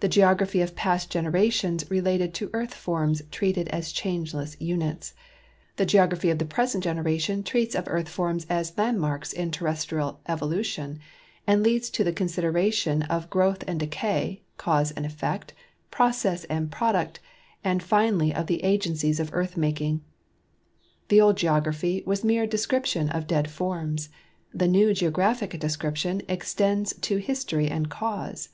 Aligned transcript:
The 0.00 0.08
geography 0.08 0.60
of 0.60 0.74
past 0.74 1.08
generations 1.08 1.88
related 1.88 2.34
to 2.34 2.50
earth 2.52 2.74
forms 2.74 3.22
treated 3.30 3.68
as 3.68 3.92
changeless 3.92 4.56
units; 4.60 5.14
the 5.76 5.86
geography 5.86 6.30
of 6.30 6.38
the 6.40 6.44
present 6.44 6.82
generation 6.82 7.44
treats 7.44 7.76
of 7.76 7.86
earth 7.86 8.08
forms 8.08 8.44
as 8.50 8.76
landmarks 8.76 9.32
in 9.32 9.52
teri'estrial 9.52 10.16
evolution, 10.26 10.98
and 11.46 11.62
leads 11.62 11.90
to 11.90 12.02
the 12.02 12.12
con 12.12 12.26
sideration 12.26 13.08
of 13.08 13.30
growth 13.30 13.62
and 13.68 13.78
decay, 13.78 14.42
cause 14.56 14.90
and 14.90 15.06
effect, 15.06 15.52
process 15.92 16.42
and 16.46 16.72
product, 16.72 17.20
and 17.62 17.84
finally 17.84 18.34
of 18.34 18.48
the 18.48 18.64
agencies 18.64 19.20
of 19.20 19.30
earth 19.32 19.56
making; 19.56 20.00
the 21.06 21.20
old 21.20 21.36
geography 21.36 22.02
was 22.04 22.24
mere 22.24 22.48
description 22.48 23.08
of 23.10 23.28
dead 23.28 23.48
forms, 23.48 24.08
the 24.52 24.66
new 24.66 24.92
geographic 24.92 25.60
description 25.60 26.20
extends 26.28 26.94
to 26.94 27.18
his 27.18 27.44
tory 27.44 27.68
and 27.68 27.88
cause. 27.88 28.48